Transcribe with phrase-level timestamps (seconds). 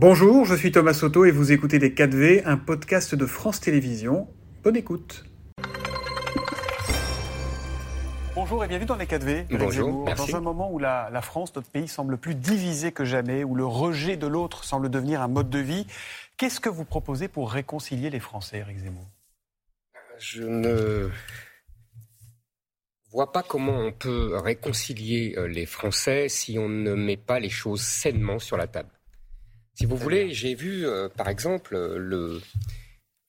[0.00, 4.28] Bonjour, je suis Thomas Soto et vous écoutez Les 4V, un podcast de France Télévisions.
[4.62, 5.24] Bonne écoute.
[8.36, 9.46] Bonjour et bienvenue dans les 4V.
[9.58, 13.42] Bonjour, Dans un moment où la, la, France, notre pays, semble plus divisé que jamais,
[13.42, 15.84] où le rejet de l'autre semble devenir un mode de vie,
[16.36, 19.08] qu'est-ce que vous proposez pour réconcilier les Français, Eric Zemmour?
[20.20, 21.10] Je ne
[23.10, 27.50] vois pas comment on peut réconcilier euh, les Français si on ne met pas les
[27.50, 28.90] choses sainement sur la table.
[29.78, 32.42] Si vous voulez, j'ai vu, euh, par exemple, le,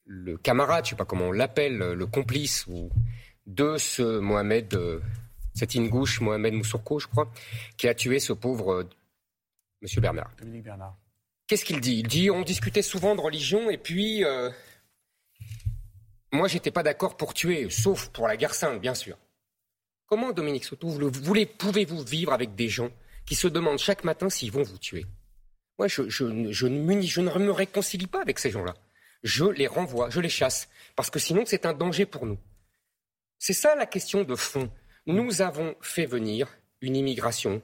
[0.06, 2.90] le camarade, je ne sais pas comment on l'appelle, le complice ou
[3.46, 5.00] de ce Mohamed, euh,
[5.54, 7.32] cette ingouche, Mohamed Moussourko, je crois,
[7.78, 8.90] qui a tué ce pauvre euh,
[9.84, 10.32] Monsieur Bernard.
[10.40, 10.98] Dominique Bernard.
[11.46, 11.98] Qu'est-ce qu'il dit?
[12.00, 14.50] Il dit on discutait souvent de religion et puis euh,
[16.32, 19.20] moi j'étais pas d'accord pour tuer, sauf pour la guerre sainte, bien sûr.
[20.08, 21.22] Comment, Dominique Soto, vous
[21.60, 22.90] pouvez-vous vivre avec des gens
[23.28, 25.06] qui se demandent chaque matin s'ils vont vous tuer?
[25.80, 28.76] Moi, je, je, je, ne me réconcilie pas avec ces gens-là.
[29.24, 32.38] Je les renvoie, je les chasse, parce que sinon c'est un danger pour nous.
[33.38, 34.70] C'est ça la question de fond.
[35.08, 36.50] Nous avons fait venir
[36.82, 37.62] une immigration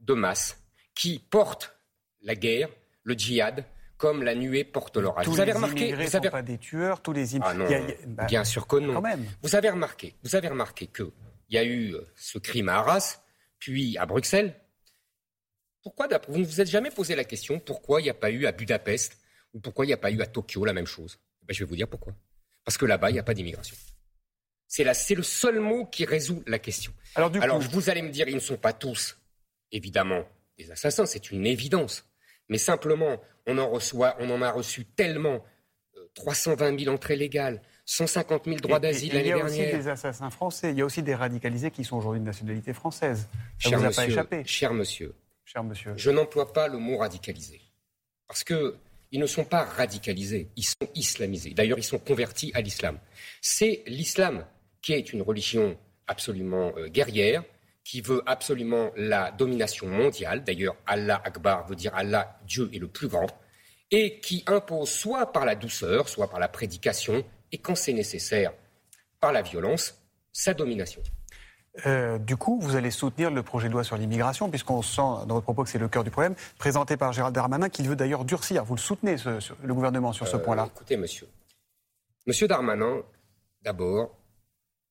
[0.00, 0.58] de masse
[0.94, 1.76] qui porte
[2.20, 2.68] la guerre,
[3.04, 3.64] le djihad,
[3.96, 5.28] comme la nuée porte l'orage.
[5.28, 7.68] Vous avez remarqué Vous avez pas des tueurs, tous les ah non,
[8.06, 9.00] bah, bien sûr que non.
[9.42, 11.12] Vous avez remarqué, vous avez remarqué que
[11.48, 13.20] il y a eu euh, ce crime à Arras,
[13.58, 14.56] puis à Bruxelles,
[15.82, 18.46] pourquoi, vous ne vous êtes jamais posé la question pourquoi il n'y a pas eu
[18.46, 19.18] à Budapest
[19.52, 21.18] ou pourquoi il n'y a pas eu à Tokyo la même chose?
[21.42, 22.14] Eh ben, Je vais vous dire pourquoi.
[22.64, 23.76] Parce que là-bas, il n'y a pas d'immigration.
[24.68, 26.92] C'est, le seul mot qui résout la question.
[27.14, 29.18] Alors, vous allez me dire, ils ne sont pas tous,
[29.70, 30.24] évidemment,
[30.56, 32.08] des assassins, c'est une évidence.
[32.48, 35.44] Mais simplement, on en reçoit, on en a reçu tellement,
[36.14, 39.48] 320 euh, 000 entrées légales, 150 000 droits d'asile l'année dernière.
[39.48, 41.96] Il y a aussi des assassins français, il y a aussi des radicalisés qui sont
[41.96, 43.28] aujourd'hui de nationalité française.
[43.58, 44.42] Ça cher vous a monsieur, pas échappé.
[44.46, 45.14] Cher monsieur,
[45.96, 47.60] je n'emploie pas le mot radicalisé.
[48.26, 51.50] Parce qu'ils ne sont pas radicalisés, ils sont islamisés.
[51.50, 52.98] D'ailleurs, ils sont convertis à l'islam.
[53.40, 54.46] C'est l'islam
[54.80, 57.44] qui est une religion absolument euh, guerrière,
[57.84, 60.44] qui veut absolument la domination mondiale.
[60.44, 63.26] D'ailleurs, Allah Akbar veut dire Allah, Dieu est le plus grand.
[63.90, 68.52] Et qui impose soit par la douceur, soit par la prédication, et quand c'est nécessaire,
[69.20, 71.02] par la violence, sa domination.
[71.86, 75.34] Euh, du coup, vous allez soutenir le projet de loi sur l'immigration, puisqu'on sent dans
[75.34, 78.24] votre propos que c'est le cœur du problème, présenté par Gérald Darmanin, qu'il veut d'ailleurs
[78.24, 78.64] durcir.
[78.64, 79.16] Vous le soutenez,
[79.62, 81.26] le gouvernement, sur ce euh, point-là Écoutez, monsieur.
[82.26, 83.02] Monsieur Darmanin,
[83.62, 84.16] d'abord,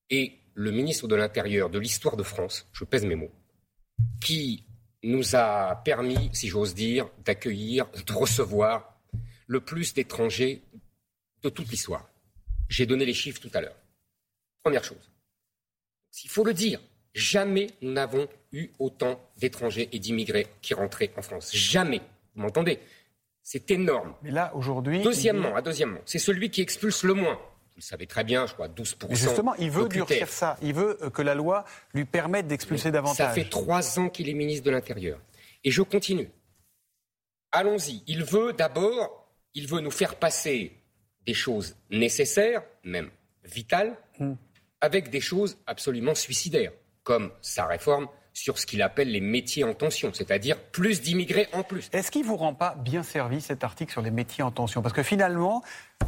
[0.09, 3.31] est le ministre de l'Intérieur de l'histoire de France, je pèse mes mots,
[4.19, 4.65] qui
[5.03, 8.97] nous a permis, si j'ose dire, d'accueillir, de recevoir
[9.47, 10.63] le plus d'étrangers
[11.43, 12.09] de toute l'histoire.
[12.69, 13.75] J'ai donné les chiffres tout à l'heure.
[14.63, 15.11] Première chose.
[16.23, 16.79] Il faut le dire,
[17.13, 21.55] jamais nous n'avons eu autant d'étrangers et d'immigrés qui rentraient en France.
[21.55, 22.01] Jamais.
[22.35, 22.79] Vous m'entendez?
[23.43, 24.13] C'est énorme.
[24.21, 25.01] Mais là, aujourd'hui.
[25.01, 27.35] Deuxièmement, à deuxièmement, c'est celui qui expulse le moins.
[27.35, 29.07] Vous le savez très bien, je crois, 12%.
[29.09, 30.57] Mais justement, il veut durcir ça.
[30.61, 33.17] Il veut euh, que la loi lui permette d'expulser davantage.
[33.17, 35.19] Ça fait trois ans qu'il est ministre de l'Intérieur.
[35.63, 36.29] Et je continue.
[37.51, 38.03] Allons-y.
[38.07, 40.73] Il veut d'abord, il veut nous faire passer
[41.25, 43.09] des choses nécessaires, même
[43.43, 44.33] vitales, hmm
[44.81, 46.71] avec des choses absolument suicidaires,
[47.03, 51.63] comme sa réforme sur ce qu'il appelle les métiers en tension, c'est-à-dire plus d'immigrés en
[51.63, 51.89] plus.
[51.91, 54.81] Est-ce qu'il ne vous rend pas bien servi cet article sur les métiers en tension?
[54.81, 55.63] Parce que finalement,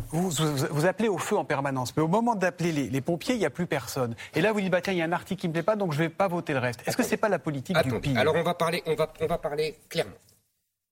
[0.09, 3.45] vous, vous, appelez au feu en permanence, mais au moment d'appeler les, pompiers, il n'y
[3.45, 4.15] a plus personne.
[4.35, 5.63] Et là, vous dites, bah, tiens, il y a un article qui ne me plaît
[5.63, 6.81] pas, donc je ne vais pas voter le reste.
[6.87, 8.17] Est-ce que ce n'est pas la politique du pire?
[8.17, 10.15] Alors on va, parler, on, va, on va parler clairement.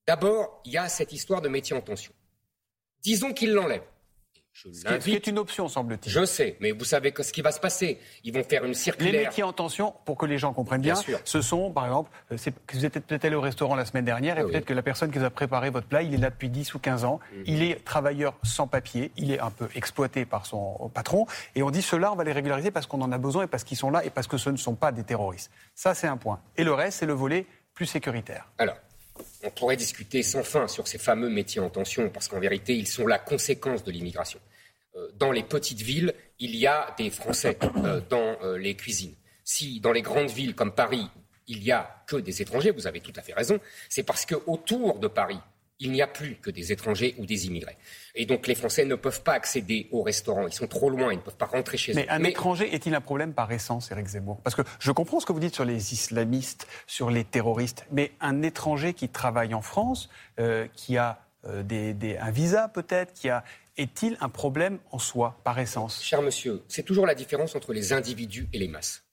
[0.06, 2.12] D'abord, il y a cette histoire de métiers en tension.
[3.02, 3.84] Disons qu'il l'enlève.
[4.54, 6.12] Je ce qui est une option, semble-t-il.
[6.12, 8.00] Je sais, mais vous savez ce qui va se passer.
[8.24, 9.14] Ils vont faire une circulaire.
[9.14, 12.38] Les métiers en tension, pour que les gens comprennent bien, ce sont, par exemple, euh,
[12.74, 15.20] vous êtes peut-être allé au restaurant la semaine dernière et peut-être que la personne qui
[15.20, 17.20] vous a préparé votre plat, il est là depuis 10 ou 15 ans.
[17.34, 17.44] Mhm.
[17.48, 21.26] Il est travailleur sans papier, il est un peu exploité par son patron.
[21.56, 23.64] Et on dit cela, on va les régulariser parce qu'on en a besoin et parce
[23.64, 25.50] qu'ils sont là et parce que ce ne sont pas des terroristes.
[25.76, 26.40] Ça, c'est un point.
[26.58, 28.48] Et le reste, c'est le volet plus sécuritaire.
[28.58, 28.76] Alors,
[29.44, 32.88] on pourrait discuter sans fin sur ces fameux métiers en tension, parce qu'en vérité, ils
[32.88, 34.40] sont la conséquence de l'immigration.
[34.96, 39.16] Euh, dans les petites villes, il y a des Français euh, dans euh, les cuisines.
[39.44, 41.08] Si dans les grandes villes comme Paris,
[41.48, 43.60] il n'y a que des étrangers, vous avez tout à fait raison,
[43.90, 45.40] c'est parce qu'autour de Paris,
[45.82, 47.78] il n'y a plus que des étrangers ou des immigrés.
[48.16, 50.48] Et donc les Français ne peuvent pas accéder aux restaurants.
[50.48, 51.96] Ils sont trop loin, ils ne peuvent pas rentrer chez eux.
[51.96, 54.40] Mais un étranger est-il un problème par essence, Éric Zemmour?
[54.44, 58.12] Parce que je comprends ce que vous dites sur les islamistes, sur les terroristes, mais
[58.22, 60.10] un étranger qui travaille en France,
[60.76, 63.44] qui a un visa peut-être, qui a
[63.78, 66.04] est-il un problème en soi, par essence?
[66.04, 69.04] Cher monsieur, c'est toujours la différence entre les individus et les masses.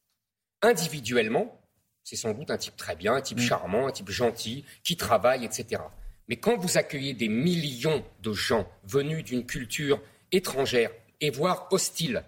[0.62, 1.58] Individuellement,
[2.02, 3.42] c'est sans doute un type très bien, un type mm.
[3.42, 5.80] charmant, un type gentil, qui travaille, etc.
[6.28, 10.90] Mais quand vous accueillez des millions de gens venus d'une culture étrangère
[11.20, 12.22] et voire hostile,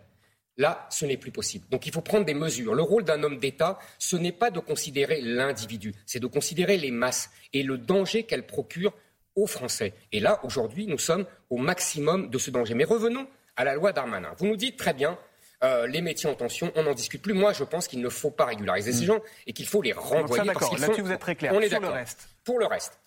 [0.56, 1.66] là, ce n'est plus possible.
[1.70, 2.74] Donc il faut prendre des mesures.
[2.74, 6.90] Le rôle d'un homme d'État, ce n'est pas de considérer l'individu, c'est de considérer les
[6.90, 8.94] masses et le danger qu'elles procurent
[9.36, 9.94] aux Français.
[10.12, 12.74] Et là, aujourd'hui, nous sommes au maximum de ce danger.
[12.74, 13.26] Mais revenons
[13.56, 14.32] à la loi Darmanin.
[14.38, 15.18] Vous nous dites très bien,
[15.62, 17.34] euh, les métiers en tension, on n'en discute plus.
[17.34, 19.06] Moi, je pense qu'il ne faut pas régulariser ces mm.
[19.06, 20.52] gens et qu'il faut les renvoyer.
[20.52, 21.52] parce Là-dessus, vous êtes très clair.
[21.54, 22.28] On est Sur le reste.
[22.44, 22.99] Pour le reste.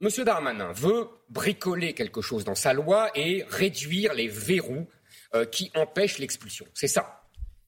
[0.00, 4.86] Monsieur Darmanin veut bricoler quelque chose dans sa loi et réduire les verrous
[5.34, 6.66] euh, qui empêchent l'expulsion.
[6.74, 7.24] C'est ça.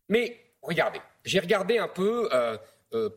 [0.09, 2.57] Mais regardez, j'ai regardé un peu euh,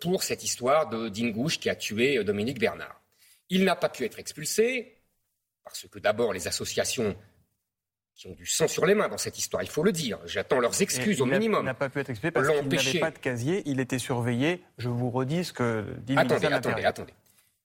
[0.02, 3.02] pour cette histoire de Dingouche qui a tué Dominique Bernard.
[3.50, 4.98] Il n'a pas pu être expulsé
[5.64, 7.16] parce que d'abord les associations
[8.16, 10.20] qui ont du sang sur les mains dans cette histoire, il faut le dire.
[10.26, 11.62] J'attends leurs excuses au minimum.
[11.64, 14.64] Il n'a pas pu être expulsé parce qu'il n'avait pas de casier, il était surveillé.
[14.78, 17.14] Je vous redis ce que dit Attendez, attendez, attendez.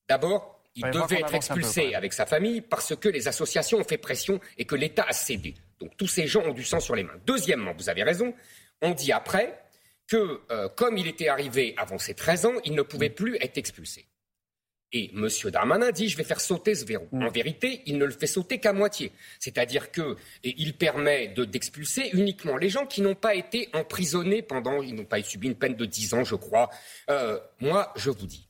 [0.08, 4.40] D'abord, il devait être expulsé avec sa famille parce que les associations ont fait pression
[4.56, 5.54] et que l'État a cédé.
[5.80, 7.18] Donc tous ces gens ont du sang sur les mains.
[7.26, 8.34] Deuxièmement, vous avez raison,
[8.82, 9.60] on dit après
[10.06, 13.58] que euh, comme il était arrivé avant ses 13 ans, il ne pouvait plus être
[13.58, 14.06] expulsé.
[14.90, 15.28] Et M.
[15.50, 17.08] Darmanin dit je vais faire sauter ce verrou.
[17.12, 17.26] Mm.
[17.26, 19.12] En vérité, il ne le fait sauter qu'à moitié.
[19.38, 24.94] C'est-à-dire que il permet d'expulser uniquement les gens qui n'ont pas été emprisonnés pendant, ils
[24.94, 26.70] n'ont pas subi une peine de 10 ans, je crois.
[27.10, 28.47] Euh, moi, je vous dis,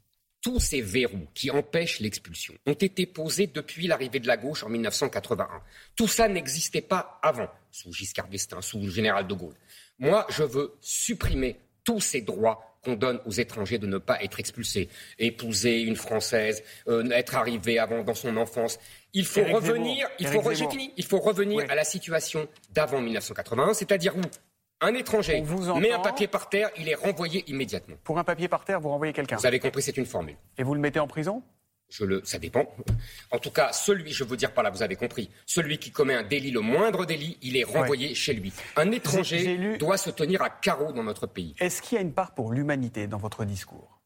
[0.49, 4.71] tous ces verrous qui empêchent l'expulsion ont été posés depuis l'arrivée de la gauche en
[4.71, 5.47] 1981.
[5.95, 9.57] Tout ça n'existait pas avant, sous Giscard d'Estaing, sous le général de Gaulle.
[9.99, 14.41] Moi, je veux supprimer tous ces droits qu'on donne aux étrangers de ne pas être
[14.41, 14.89] expulsés.
[15.19, 18.79] Épouser une Française, euh, être arrivé avant dans son enfance.
[19.13, 20.51] Il faut revenir, il faut,
[20.97, 24.23] il faut revenir à la situation d'avant 1981, c'est-à-dire où
[24.81, 25.43] un étranger
[25.81, 27.97] met un papier par terre, il est renvoyé immédiatement.
[28.05, 30.37] Pour un papier par terre, vous renvoyez quelqu'un Vous avez compris, c'est une formule.
[30.57, 31.43] Et vous le mettez en prison?
[31.89, 32.71] Je le, ça dépend.
[33.31, 36.15] En tout cas, celui, je veux dire par là, vous avez compris, celui qui commet
[36.15, 38.53] un délit, le moindre délit, il est renvoyé chez lui.
[38.77, 41.55] Un étranger doit se tenir à carreau dans notre pays.
[41.59, 44.03] Est-ce qu'il y a une part pour l'humanité dans votre discours?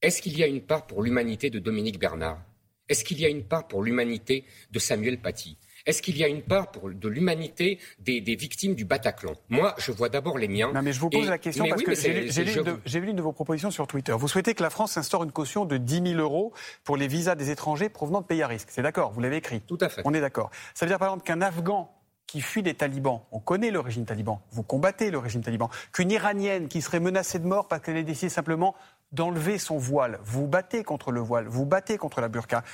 [0.00, 2.40] Est-ce qu'il y a une part pour l'humanité de Dominique Bernard?
[2.88, 5.58] Est-ce qu'il y a une part pour l'humanité de Samuel Paty?
[5.86, 9.34] Est-ce qu'il y a une part pour, de l'humanité des, victimes du Bataclan?
[9.48, 10.72] Moi, je vois d'abord les miens.
[10.72, 13.70] Non, mais je vous pose la question parce que j'ai lu, une de vos propositions
[13.70, 14.14] sur Twitter.
[14.16, 16.52] Vous souhaitez que la France instaure une caution de 10 000 euros
[16.84, 18.68] pour les visas des étrangers provenant de pays à risque.
[18.70, 20.02] C'est d'accord Vous l'avez écrit Tout à fait.
[20.04, 20.50] On est d'accord.
[20.74, 21.90] Ça veut dire par exemple qu'un Afghan
[22.26, 26.10] qui fuit des talibans, on connaît le régime taliban, vous combattez le régime taliban, qu'une
[26.10, 28.74] Iranienne qui serait menacée de mort parce qu'elle ait décidé simplement
[29.12, 32.64] d'enlever son voile, vous battez contre le voile, vous battez contre la burqa.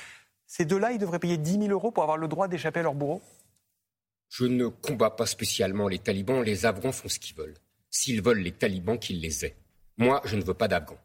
[0.51, 2.93] Ces deux-là, ils devraient payer 10 000 euros pour avoir le droit d'échapper à leur
[2.93, 3.21] bourreau?
[4.27, 6.43] Je ne combats pas spécialement les talibans.
[6.43, 7.53] Les Afghans font ce qu'ils veulent.
[7.89, 9.55] S'ils veulent les talibans, qu'ils les aient.
[9.95, 10.97] Moi, je ne veux pas d'Afghans.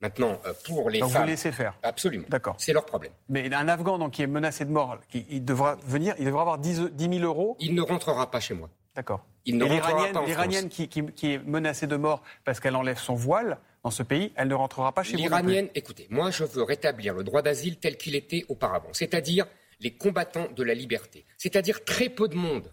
[0.00, 1.22] Maintenant, euh, pour les donc femmes...
[1.22, 2.26] vous laissez faire Absolument.
[2.28, 2.56] D'accord.
[2.58, 3.12] C'est leur problème.
[3.28, 6.58] Mais un Afghan donc, qui est menacé de mort, il devra venir, il devra avoir
[6.58, 7.56] 10, 000 euros?
[7.60, 8.70] Il ne rentrera pas chez moi.
[8.96, 9.24] D'accord.
[9.44, 12.98] Il ne rentrera pas en L'Iranienne qui, qui, est menacée de mort parce qu'elle enlève
[12.98, 15.18] son voile, dans ce pays, elle ne rentrera pas chez vous.
[15.18, 18.90] L'Iranienne, écoutez, moi je veux rétablir le droit d'asile tel qu'il était auparavant.
[18.92, 19.46] C'est-à-dire
[19.80, 22.70] les combattants de la liberté, c'est-à-dire très peu de monde.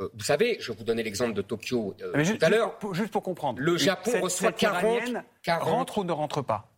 [0.00, 2.78] Euh, vous savez, je vous donnais l'exemple de Tokyo euh, tout à l'heure.
[2.92, 3.60] Juste pour comprendre.
[3.60, 6.70] Le Japon reçoit 40, 40, rentre ou ne rentre pas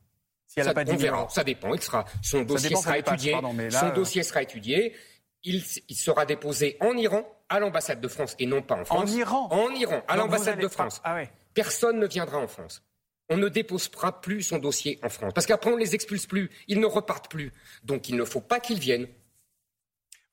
[0.47, 1.75] si elle ça, pas on verra, ça dépend.
[1.75, 3.37] Il sera, son dossier sera étudié.
[3.71, 4.95] son dossier sera étudié.
[5.43, 9.11] Il, sera déposé en Iran, à l'ambassade de France et non pas en France.
[9.11, 11.01] En Iran En Iran, à l'ambassade de France.
[11.05, 11.31] Ah, ouais.
[11.55, 12.83] Personne ne viendra en France
[13.29, 15.33] on ne déposera plus son dossier en France.
[15.35, 17.53] Parce qu'après, on ne les expulse plus, ils ne repartent plus.
[17.85, 19.09] Donc il ne faut pas qu'ils viennent.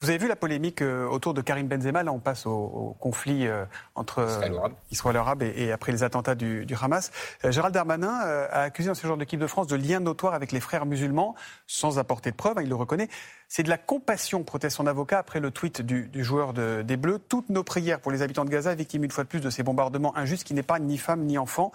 [0.03, 2.03] Vous avez vu la polémique euh, autour de Karim Benzema?
[2.03, 3.63] Là, on passe au, conflit euh,
[3.95, 7.09] entre euh, Israël arabe et, après les attentats du, Hamas.
[7.47, 10.59] Gérald Darmanin a accusé un séjour de l'équipe de France de lien notoire avec les
[10.59, 11.35] frères musulmans,
[11.67, 13.07] sans apporter de preuves, hein, il le reconnaît.
[13.47, 17.19] C'est de la compassion, proteste son avocat, après le tweet du, joueur des Bleus.
[17.19, 19.63] Toutes nos prières pour les habitants de Gaza, victimes une fois de plus de ces
[19.63, 21.71] bombardements injustes qui n'est pas ni femme ni enfant.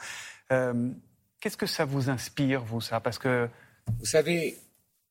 [1.40, 3.00] Qu'est-ce que ça vous inspire, vous, ça?
[3.00, 3.48] Parce que.
[3.98, 4.58] Vous savez,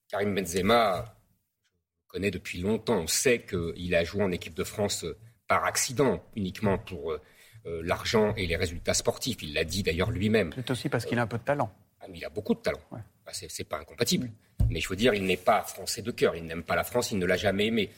[0.10, 3.00] Karim Benzema, je le connais depuis longtemps.
[3.00, 5.17] On sait qu'il a joué en équipe de France euh,
[5.48, 7.22] par accident, uniquement pour euh,
[7.65, 9.41] euh, l'argent et les résultats sportifs.
[9.41, 10.51] Il l'a dit d'ailleurs lui-même.
[10.55, 11.72] C'est aussi parce qu'il a un peu de talent.
[12.01, 12.81] Ah, il a beaucoup de talent.
[12.91, 14.29] Bah, c'est pas incompatible.
[14.69, 16.36] Mais je veux dire, il n'est pas français de cœur.
[16.36, 17.89] Il n'aime pas la France, il ne l'a jamais aimé.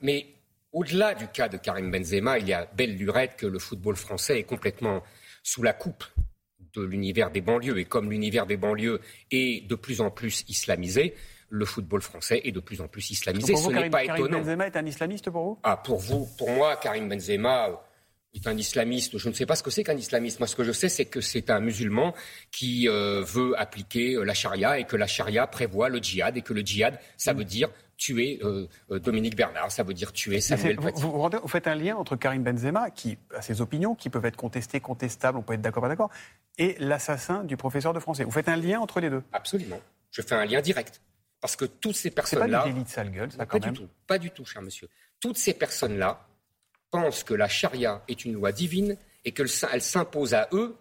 [0.00, 0.26] mais
[0.72, 4.38] au-delà du cas de Karim Benzema, il y a belle lurette que le football français
[4.38, 5.02] est complètement
[5.42, 6.04] sous la coupe
[6.74, 7.78] de l'univers des banlieues.
[7.78, 9.00] Et comme l'univers des banlieues
[9.30, 11.14] est de plus en plus islamisé,
[11.48, 13.54] le football français est de plus en plus islamisé.
[13.54, 15.58] Ce n'est pas Karim Benzema est un islamiste pour vous?
[15.62, 17.68] Ah, pour vous, pour moi, Karim Benzema,
[18.34, 19.18] est un islamiste.
[19.18, 20.40] Je ne sais pas ce que c'est qu'un islamiste.
[20.40, 22.14] Moi, ce que je sais, c'est que c'est un musulman
[22.50, 26.42] qui euh, veut appliquer euh, la charia et que la charia prévoit le djihad et
[26.42, 27.68] que le djihad, ça veut dire
[28.02, 28.66] tuer euh,
[28.98, 31.00] Dominique Bernard, ça veut dire tuer Samuel Paty.
[31.00, 34.36] Vous, vous, faites un lien entre Karim Benzema, qui a ses opinions, qui peuvent être
[34.36, 36.10] contestées, contestables, on peut être d'accord, pas d'accord,
[36.58, 38.24] et l'assassin du professeur de français.
[38.24, 39.22] Vous faites un lien entre les deux?
[39.32, 39.80] Absolument.
[40.10, 41.00] Je fais un lien direct.
[41.40, 42.62] Parce que toutes ces personnes-là...
[42.62, 43.88] Pas du délit de sale gueule, ça, quand pas du tout.
[44.06, 44.88] Pas du tout, cher monsieur.
[45.20, 46.26] Toutes ces personnes-là
[46.90, 50.76] pensent que la charia est une loi divine et qu'elle s'impose à eux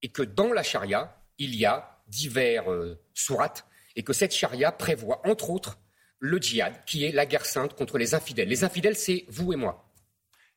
[0.00, 4.72] et que dans la charia, il y a divers euh, sourates et que cette charia
[4.72, 5.78] prévoit, entre autres,
[6.18, 8.48] le djihad, qui est la guerre sainte contre les infidèles.
[8.48, 9.86] Les infidèles, c'est vous et moi.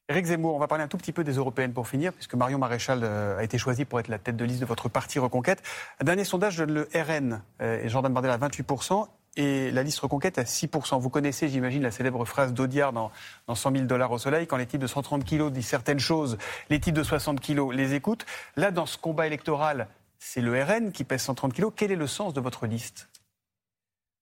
[0.10, 2.58] Éric Zemmour, on va parler un tout petit peu des européennes pour finir, puisque Marion
[2.58, 5.62] Maréchal euh, a été choisie pour être la tête de liste de votre parti Reconquête.
[6.04, 10.44] Dernier sondage le RN euh, et Jordan Bardella à 28% et la liste Reconquête à
[10.44, 11.00] 6%.
[11.00, 13.12] Vous connaissez, j'imagine, la célèbre phrase d'Audiard dans,
[13.46, 16.40] dans 100 000 dollars au soleil, quand les types de 130 kilos disent certaines choses,
[16.72, 18.26] les types de 60 kilos les écoutent.
[18.56, 21.72] Là, dans ce combat électoral, c'est le RN qui pèse 130 kilos.
[21.76, 23.10] Quel est le sens de votre liste?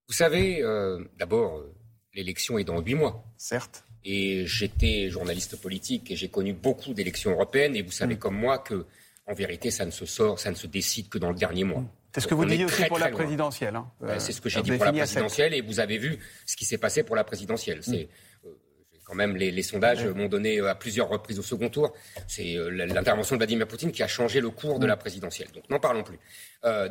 [0.07, 1.73] Vous savez, euh, d'abord, euh,
[2.13, 3.23] l'élection est dans huit mois.
[3.37, 3.83] Certes.
[4.03, 7.75] Et j'étais journaliste politique et j'ai connu beaucoup d'élections européennes.
[7.75, 8.19] Et vous savez mm.
[8.19, 8.85] comme moi que,
[9.25, 11.81] en vérité, ça ne se sort, ça ne se décide que dans le dernier mois.
[11.81, 11.89] Mm.
[12.17, 13.75] C'est ce que vous disiez aussi pour la présidentielle.
[13.75, 13.91] Hein.
[14.17, 16.79] c'est ce que j'ai dit pour la présidentielle et vous avez vu ce qui s'est
[16.79, 17.83] passé pour la présidentielle.
[17.83, 18.09] C'est
[18.43, 18.47] mm.
[18.47, 18.53] euh,
[19.05, 21.93] quand même les, sondages m'ont donné euh, à plusieurs reprises au second tour.
[22.27, 24.89] C'est euh, l'intervention de Vladimir Poutine qui a changé le cours de mm.
[24.89, 25.49] la présidentielle.
[25.53, 26.17] Donc n'en parlons plus.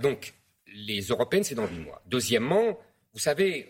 [0.01, 0.35] donc
[0.73, 2.03] les européennes, c'est dans huit mois.
[2.07, 2.79] Deuxièmement,
[3.17, 3.67] vous savez,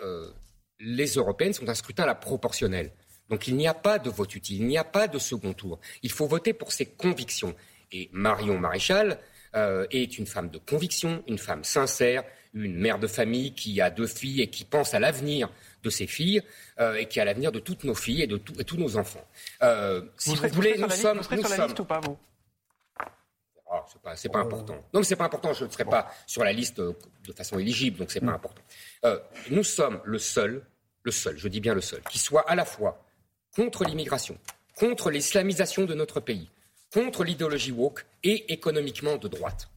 [0.81, 2.91] les européennes sont un scrutin à la proportionnelle.
[3.31, 5.81] Donc il n'y a pas de vote utile, il n'y a pas de second tour.
[6.03, 7.55] Il faut voter pour ses convictions.
[7.93, 9.19] Et Marion Maréchal,
[9.57, 13.89] euh, est une femme de conviction, une femme sincère, une mère de famille qui a
[13.89, 15.49] deux filles et qui pense à l'avenir
[15.83, 16.43] de ses filles
[16.79, 19.25] euh, et qui a l'avenir de toutes nos filles et de tous nos enfants.
[19.63, 22.19] Euh, si vous, voulez, nous sommes, ou pas vous?
[23.71, 24.75] Ah, c'est pas, important.
[24.93, 25.53] Non, mais c'est pas important.
[25.53, 28.35] Je ne serai pas sur la liste de façon éligible, donc c'est pas mm.
[28.35, 28.63] important.
[29.51, 30.65] nous sommes le seul,
[31.03, 33.05] le seul, je dis bien le seul, qui soit à la fois
[33.55, 34.39] contre l'immigration,
[34.77, 36.51] contre l'islamisation de notre pays,
[36.93, 39.69] contre l'idéologie woke et économiquement de droite.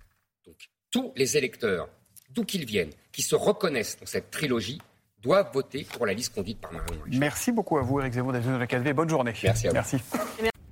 [0.45, 1.89] Donc tous les électeurs,
[2.29, 4.81] d'où qu'ils viennent, qui se reconnaissent dans cette trilogie,
[5.21, 8.43] doivent voter pour la liste conduite par Marion Merci beaucoup à vous, Eric Zemmour, d'être
[8.43, 8.93] venu dans la 4V.
[8.93, 9.33] Bonne journée.
[9.43, 9.75] Merci à vous.
[9.75, 9.97] Merci.